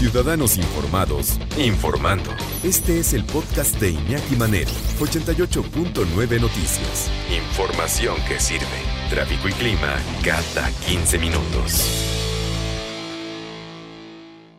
Ciudadanos 0.00 0.56
informados, 0.56 1.38
informando. 1.58 2.30
Este 2.64 3.00
es 3.00 3.12
el 3.12 3.22
podcast 3.22 3.78
de 3.78 3.90
Iñaki 3.90 4.34
Manero, 4.34 4.70
88.9 4.98 6.40
Noticias. 6.40 7.10
Información 7.30 8.16
que 8.26 8.40
sirve. 8.40 8.64
Tráfico 9.10 9.50
y 9.50 9.52
clima 9.52 9.94
cada 10.24 10.70
15 10.88 11.18
minutos. 11.18 11.84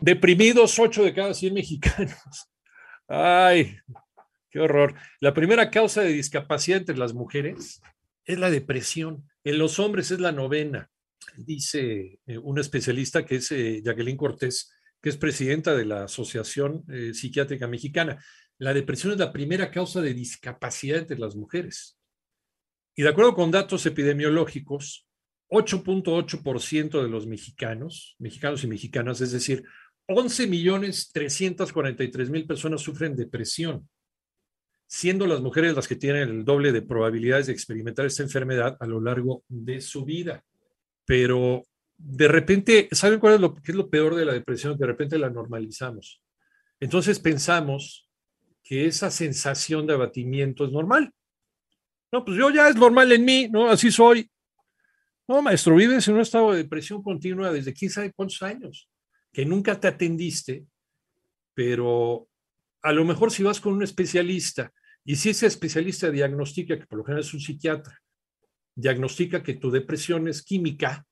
Deprimidos 0.00 0.78
8 0.78 1.02
de 1.02 1.12
cada 1.12 1.34
100 1.34 1.54
mexicanos. 1.54 2.14
Ay, 3.08 3.78
qué 4.48 4.60
horror. 4.60 4.94
La 5.18 5.34
primera 5.34 5.72
causa 5.72 6.02
de 6.02 6.12
discapacidad 6.12 6.78
entre 6.78 6.96
las 6.96 7.14
mujeres 7.14 7.82
es 8.24 8.38
la 8.38 8.48
depresión. 8.48 9.28
En 9.42 9.58
los 9.58 9.80
hombres 9.80 10.12
es 10.12 10.20
la 10.20 10.30
novena, 10.30 10.88
dice 11.36 12.20
eh, 12.26 12.38
un 12.38 12.60
especialista 12.60 13.26
que 13.26 13.36
es 13.36 13.50
eh, 13.50 13.82
Jacqueline 13.84 14.16
Cortés, 14.16 14.72
que 15.02 15.08
es 15.08 15.16
presidenta 15.16 15.74
de 15.74 15.84
la 15.84 16.04
Asociación 16.04 16.84
eh, 16.88 17.12
Psiquiátrica 17.12 17.66
Mexicana. 17.66 18.24
La 18.58 18.72
depresión 18.72 19.12
es 19.12 19.18
la 19.18 19.32
primera 19.32 19.70
causa 19.70 20.00
de 20.00 20.14
discapacidad 20.14 20.98
entre 20.98 21.18
las 21.18 21.34
mujeres. 21.34 21.98
Y 22.94 23.02
de 23.02 23.08
acuerdo 23.08 23.34
con 23.34 23.50
datos 23.50 23.84
epidemiológicos, 23.84 25.08
8.8% 25.50 27.02
de 27.02 27.08
los 27.08 27.26
mexicanos, 27.26 28.14
mexicanos 28.18 28.62
y 28.62 28.68
mexicanas, 28.68 29.20
es 29.20 29.32
decir, 29.32 29.64
11 30.06 30.46
millones 30.46 31.10
343 31.12 32.30
mil 32.30 32.46
personas 32.46 32.80
sufren 32.80 33.16
depresión, 33.16 33.88
siendo 34.86 35.26
las 35.26 35.40
mujeres 35.40 35.74
las 35.74 35.88
que 35.88 35.96
tienen 35.96 36.28
el 36.28 36.44
doble 36.44 36.70
de 36.70 36.82
probabilidades 36.82 37.46
de 37.46 37.52
experimentar 37.52 38.06
esta 38.06 38.22
enfermedad 38.22 38.76
a 38.78 38.86
lo 38.86 39.00
largo 39.00 39.44
de 39.48 39.80
su 39.80 40.04
vida. 40.04 40.44
Pero 41.04 41.64
de 42.04 42.28
repente, 42.28 42.88
¿saben 42.92 43.20
cuál 43.20 43.34
es 43.34 43.40
lo 43.40 43.54
que 43.54 43.70
es 43.70 43.76
lo 43.76 43.88
peor 43.88 44.16
de 44.16 44.24
la 44.24 44.32
depresión? 44.32 44.76
De 44.76 44.86
repente 44.86 45.18
la 45.18 45.30
normalizamos. 45.30 46.20
Entonces 46.80 47.20
pensamos 47.20 48.08
que 48.62 48.86
esa 48.86 49.10
sensación 49.10 49.86
de 49.86 49.94
abatimiento 49.94 50.64
es 50.64 50.72
normal. 50.72 51.12
No, 52.10 52.24
pues 52.24 52.36
yo 52.36 52.50
ya 52.50 52.68
es 52.68 52.76
normal 52.76 53.12
en 53.12 53.24
mí, 53.24 53.48
¿no? 53.48 53.70
Así 53.70 53.90
soy. 53.90 54.28
No, 55.28 55.40
maestro, 55.42 55.76
vives 55.76 56.06
en 56.08 56.14
un 56.14 56.20
estado 56.20 56.50
de 56.50 56.58
depresión 56.58 57.02
continua 57.02 57.52
desde 57.52 57.72
quién 57.72 57.90
sabe 57.90 58.12
cuántos 58.12 58.42
años, 58.42 58.88
que 59.32 59.46
nunca 59.46 59.78
te 59.78 59.86
atendiste, 59.86 60.66
pero 61.54 62.28
a 62.82 62.92
lo 62.92 63.04
mejor 63.04 63.30
si 63.30 63.44
vas 63.44 63.60
con 63.60 63.74
un 63.74 63.82
especialista 63.84 64.72
y 65.04 65.16
si 65.16 65.30
ese 65.30 65.46
especialista 65.46 66.10
diagnostica, 66.10 66.78
que 66.78 66.86
por 66.86 66.98
lo 66.98 67.04
general 67.04 67.24
es 67.24 67.32
un 67.32 67.40
psiquiatra, 67.40 68.02
diagnostica 68.74 69.42
que 69.42 69.54
tu 69.54 69.70
depresión 69.70 70.26
es 70.26 70.42
química, 70.42 71.06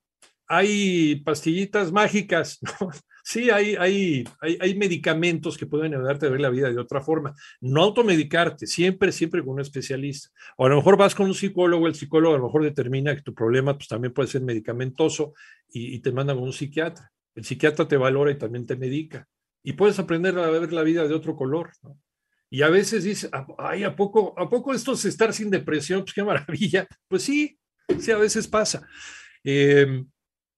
hay 0.50 1.16
pastillitas 1.24 1.92
mágicas. 1.92 2.58
Sí, 3.22 3.50
hay, 3.50 3.76
hay, 3.76 4.24
hay, 4.40 4.58
hay, 4.60 4.74
medicamentos 4.74 5.58
que 5.58 5.66
pueden 5.66 5.94
ayudarte 5.94 6.26
a 6.26 6.30
ver 6.30 6.40
la 6.40 6.48
vida 6.48 6.70
de 6.70 6.78
otra 6.78 7.02
forma. 7.02 7.34
No 7.60 7.82
automedicarte, 7.82 8.66
siempre, 8.66 9.12
siempre 9.12 9.44
con 9.44 9.50
un 9.52 9.60
especialista. 9.60 10.30
O 10.56 10.64
a 10.64 10.70
lo 10.70 10.76
mejor 10.76 10.96
vas 10.96 11.14
con 11.14 11.26
un 11.26 11.34
psicólogo, 11.34 11.86
el 11.86 11.94
psicólogo 11.94 12.34
a 12.34 12.38
lo 12.38 12.46
mejor 12.46 12.64
determina 12.64 13.14
que 13.14 13.20
tu 13.20 13.34
problema 13.34 13.76
pues, 13.76 13.88
también 13.88 14.14
puede 14.14 14.26
ser 14.26 14.40
medicamentoso 14.40 15.34
y, 15.68 16.00
te 16.00 16.10
mandan 16.12 16.38
con 16.38 16.46
un 16.46 16.52
psiquiatra. 16.52 17.12
El 17.34 17.44
psiquiatra 17.44 17.86
te 17.86 17.98
valora 17.98 18.32
y 18.32 18.38
también 18.38 18.66
te 18.66 18.74
medica. 18.74 19.28
Y 19.62 19.74
puedes 19.74 19.98
aprender 19.98 20.36
a 20.38 20.50
ver 20.50 20.72
la 20.72 20.82
vida 20.82 21.06
de 21.06 21.14
otro 21.14 21.36
color. 21.36 21.70
Y 22.48 22.62
a 22.62 22.68
veces 22.70 23.04
dices, 23.04 23.30
ay, 23.58 23.84
¿a 23.84 23.94
poco, 23.94 24.34
¿a 24.38 24.48
poco 24.48 24.72
esto 24.72 24.94
es 24.94 25.04
estar 25.04 25.34
sin 25.34 25.50
depresión? 25.50 26.00
Pues 26.00 26.14
qué 26.14 26.24
maravilla. 26.24 26.88
Pues 27.06 27.22
sí, 27.22 27.58
sí, 27.98 28.10
a 28.10 28.16
veces 28.16 28.48
pasa. 28.48 28.88
Eh, 29.44 30.04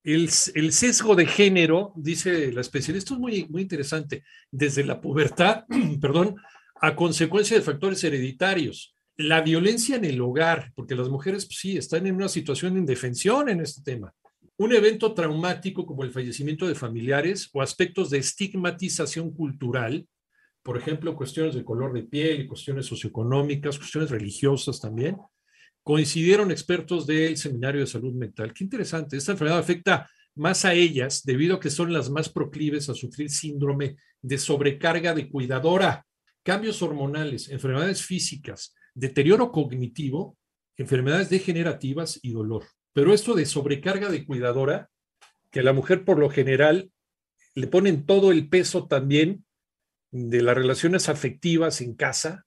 el, 0.05 0.31
sesgo 0.73 1.15
de 1.15 1.27
género, 1.27 1.93
dice 1.97 2.53
la 2.53 2.61
especialista, 2.61 3.05
esto 3.05 3.15
es 3.15 3.21
muy, 3.21 3.47
muy 3.49 3.63
interesante, 3.63 4.25
desde 4.51 4.85
la 4.85 5.01
pubertad, 5.01 5.65
perdón, 6.01 6.37
a 6.81 6.97
consecuencia 6.97 7.57
de 7.57 7.63
factores 7.63 8.03
hereditarios. 8.03 8.97
La 9.17 9.43
violencia 9.43 9.97
en 9.97 10.05
el 10.05 10.21
hogar, 10.21 10.73
porque 10.75 10.97
las 10.97 11.09
mujeres 11.09 11.47
pues, 11.47 11.59
sí 11.59 11.77
están 11.77 12.07
en 12.07 12.17
una 12.17 12.29
situación 12.29 12.75
de 12.75 12.81
indefensión 12.81 13.49
en 13.49 13.61
este 13.61 13.83
tema. 13.83 14.13
Un 14.57 14.73
evento 14.73 15.15
traumático 15.15 15.87
como 15.87 16.03
el 16.03 16.11
fallecimiento 16.11 16.67
de 16.67 16.75
familiares 16.75 17.49
o 17.53 17.63
aspectos 17.63 18.11
de 18.11 18.19
estigmatización 18.19 19.33
cultural, 19.33 20.07
por 20.63 20.77
ejemplo, 20.77 21.17
cuestiones 21.17 21.55
de 21.55 21.65
color 21.65 21.93
de 21.93 22.05
piel, 22.05 22.47
cuestiones 22.47 22.87
socioeconómicas, 22.87 23.79
cuestiones 23.79 24.11
religiosas 24.11 24.81
también, 24.81 25.17
coincidieron 25.83 26.51
expertos 26.51 27.07
del 27.07 27.37
Seminario 27.37 27.81
de 27.81 27.87
Salud 27.87 28.15
Mental. 28.15 28.53
Qué 28.53 28.65
interesante, 28.65 29.17
esta 29.17 29.33
enfermedad 29.33 29.59
afecta 29.59 30.09
más 30.35 30.65
a 30.65 30.73
ellas 30.73 31.23
debido 31.25 31.57
a 31.57 31.61
que 31.61 31.71
son 31.71 31.93
las 31.93 32.09
más 32.11 32.29
proclives 32.29 32.89
a 32.89 32.95
sufrir 32.95 33.31
síndrome 33.31 33.97
de 34.21 34.39
sobrecarga 34.39 35.15
de 35.15 35.29
cuidadora, 35.29 36.07
cambios 36.43 36.83
hormonales, 36.83 37.49
enfermedades 37.51 38.03
físicas, 38.03 38.75
deterioro 38.95 39.51
cognitivo, 39.53 40.37
enfermedades 40.77 41.29
degenerativas 41.29 42.19
y 42.23 42.33
dolor. 42.33 42.65
Pero 42.93 43.13
esto 43.13 43.35
de 43.35 43.47
sobrecarga 43.47 44.11
de 44.11 44.25
cuidadora, 44.25 44.89
que 45.51 45.61
a 45.61 45.65
la 45.65 45.73
mujer 45.73 46.05
por 46.05 46.19
lo 46.19 46.31
general 46.31 46.91
le 47.55 47.67
ponen 47.67 48.07
todo 48.07 48.33
el 48.33 48.49
peso 48.49 48.87
también 48.87 49.45
de 50.11 50.43
las 50.43 50.57
relaciones 50.57 51.09
afectivas 51.09 51.81
en 51.81 51.95
casa, 51.95 52.47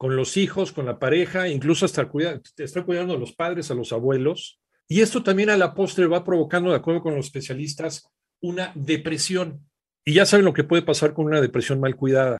con 0.00 0.16
los 0.16 0.38
hijos, 0.38 0.72
con 0.72 0.86
la 0.86 0.98
pareja, 0.98 1.46
incluso 1.48 1.84
hasta 1.84 2.08
estar 2.56 2.86
cuidando 2.86 3.12
a 3.12 3.18
los 3.18 3.34
padres, 3.34 3.70
a 3.70 3.74
los 3.74 3.92
abuelos. 3.92 4.58
Y 4.88 5.02
esto 5.02 5.22
también 5.22 5.50
a 5.50 5.58
la 5.58 5.74
postre 5.74 6.06
va 6.06 6.24
provocando, 6.24 6.70
de 6.70 6.76
acuerdo 6.76 7.02
con 7.02 7.16
los 7.16 7.26
especialistas, 7.26 8.08
una 8.40 8.72
depresión. 8.74 9.60
Y 10.02 10.14
ya 10.14 10.24
saben 10.24 10.46
lo 10.46 10.54
que 10.54 10.64
puede 10.64 10.80
pasar 10.80 11.12
con 11.12 11.26
una 11.26 11.42
depresión 11.42 11.80
mal 11.80 11.96
cuidada. 11.96 12.38